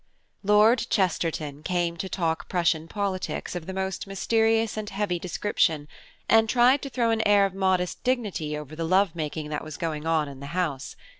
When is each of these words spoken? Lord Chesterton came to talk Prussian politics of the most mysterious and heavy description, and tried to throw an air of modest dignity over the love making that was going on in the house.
Lord 0.41 0.87
Chesterton 0.89 1.61
came 1.61 1.95
to 1.97 2.09
talk 2.09 2.49
Prussian 2.49 2.87
politics 2.87 3.55
of 3.55 3.67
the 3.67 3.71
most 3.71 4.07
mysterious 4.07 4.75
and 4.75 4.89
heavy 4.89 5.19
description, 5.19 5.87
and 6.27 6.49
tried 6.49 6.81
to 6.81 6.89
throw 6.89 7.11
an 7.11 7.21
air 7.21 7.45
of 7.45 7.53
modest 7.53 8.03
dignity 8.03 8.57
over 8.57 8.75
the 8.75 8.83
love 8.83 9.15
making 9.15 9.49
that 9.49 9.63
was 9.63 9.77
going 9.77 10.07
on 10.07 10.27
in 10.27 10.39
the 10.39 10.47
house. 10.57 10.95